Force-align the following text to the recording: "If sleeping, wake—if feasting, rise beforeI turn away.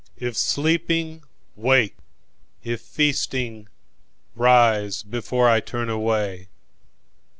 "If 0.17 0.35
sleeping, 0.35 1.21
wake—if 1.55 2.81
feasting, 2.81 3.67
rise 4.35 5.03
beforeI 5.03 5.63
turn 5.63 5.91
away. 5.91 6.47